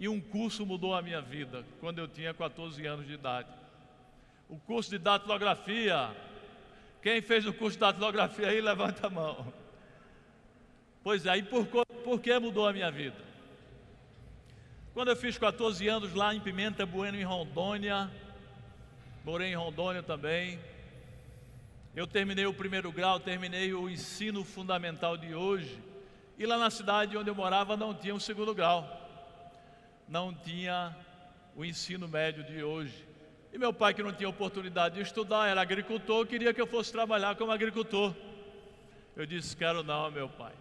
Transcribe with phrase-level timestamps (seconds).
[0.00, 3.50] E um curso mudou a minha vida quando eu tinha 14 anos de idade.
[4.48, 6.10] O curso de datilografia.
[7.02, 9.52] Quem fez o curso de datilografia aí, levanta a mão.
[11.02, 13.16] Pois é, e por, por que mudou a minha vida?
[14.94, 18.10] Quando eu fiz 14 anos lá em Pimenta Bueno, em Rondônia,
[19.22, 20.58] morei em Rondônia também.
[21.94, 25.78] Eu terminei o primeiro grau, terminei o ensino fundamental de hoje.
[26.38, 29.09] E lá na cidade onde eu morava não tinha o segundo grau,
[30.10, 30.94] não tinha
[31.54, 33.06] o ensino médio de hoje.
[33.52, 36.90] E meu pai, que não tinha oportunidade de estudar, era agricultor, queria que eu fosse
[36.90, 38.14] trabalhar como agricultor.
[39.16, 40.52] Eu disse: Quero não, meu pai.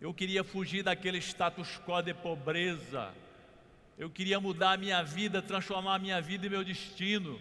[0.00, 3.12] Eu queria fugir daquele status quo de pobreza.
[3.98, 7.38] Eu queria mudar a minha vida, transformar a minha vida e meu destino.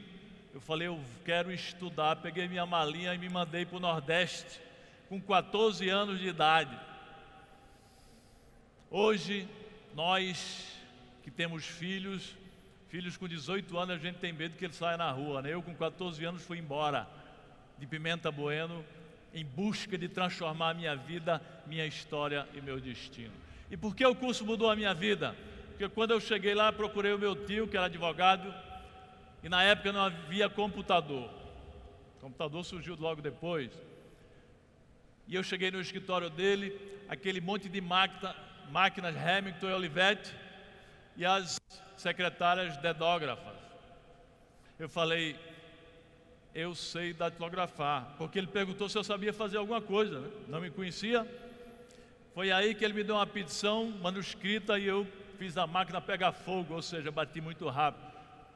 [0.54, 2.18] Eu falei, eu quero estudar.
[2.18, 4.60] Peguei minha malinha e me mandei para o Nordeste,
[5.08, 6.78] com 14 anos de idade.
[8.92, 9.48] Hoje,
[9.96, 10.80] nós
[11.24, 12.36] que temos filhos,
[12.88, 15.42] filhos com 18 anos, a gente tem medo que eles saiam na rua.
[15.42, 15.54] Né?
[15.54, 17.08] Eu, com 14 anos, fui embora
[17.78, 18.84] de Pimenta Bueno
[19.34, 23.34] em busca de transformar a minha vida, minha história e meu destino.
[23.70, 25.36] E por que o curso mudou a minha vida?
[25.70, 28.54] Porque quando eu cheguei lá, procurei o meu tio, que era advogado,
[29.44, 31.30] e na época não havia computador.
[32.18, 33.72] O computador surgiu logo depois.
[35.28, 36.76] E eu cheguei no escritório dele,
[37.08, 38.36] aquele monte de máquina,
[38.70, 40.36] máquinas Hamilton e Olivetti,
[41.18, 41.60] e as
[41.98, 43.58] secretárias dedógrafas.
[44.80, 45.38] Eu falei,
[46.54, 50.30] eu sei datilografar, porque ele perguntou se eu sabia fazer alguma coisa, né?
[50.48, 51.28] não me conhecia.
[52.34, 55.06] Foi aí que ele me deu uma petição manuscrita e eu
[55.38, 58.10] fiz a máquina pegar fogo, ou seja, bati muito rápido.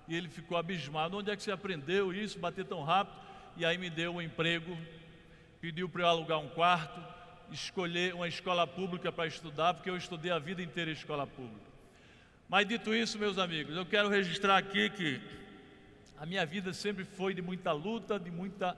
[0.08, 3.18] E ele ficou abismado: onde é que você aprendeu isso, bater tão rápido?
[3.56, 4.78] E aí me deu um emprego,
[5.62, 7.00] pediu para eu alugar um quarto,
[7.52, 11.72] escolher uma escola pública para estudar, porque eu estudei a vida inteira em escola pública.
[12.50, 15.22] Mas dito isso, meus amigos, eu quero registrar aqui que
[16.18, 18.78] a minha vida sempre foi de muita luta, de muita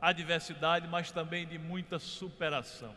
[0.00, 2.94] adversidade, mas também de muita superação.